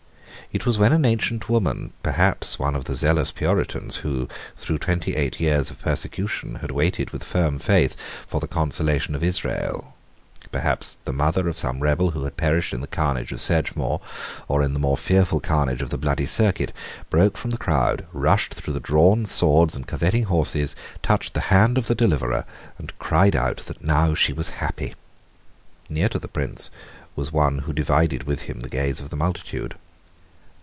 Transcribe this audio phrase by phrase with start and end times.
[0.53, 4.27] It was when an ancient woman, perhaps one of the zealous Puritans who
[4.57, 7.95] through twenty eight years of persecution had waited with firm faith
[8.27, 9.95] for the consolation of Israel,
[10.51, 14.01] perhaps the mother of some rebel who had perished in the carnage of Sedgemoor,
[14.49, 16.73] or in the more fearful carnage of the Bloody Circuit,
[17.09, 21.77] broke from the crowd, rushed through the drawn swords and curvetting horses, touched the hand
[21.77, 22.43] of the deliverer,
[22.77, 24.95] and cried out that now she was happy.
[25.87, 26.69] Near to the Prince
[27.15, 29.75] was one who divided with him the gaze of the multitude.